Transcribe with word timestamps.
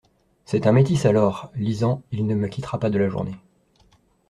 C’est 0.45 0.65
un 0.65 0.71
métis 0.71 1.05
alors! 1.05 1.51
lisant 1.53 2.01
«il 2.11 2.25
ne 2.25 2.33
me 2.33 2.47
quittera 2.47 2.79
pas 2.79 2.89
de 2.89 2.97
la 2.97 3.07
journée. 3.07 3.35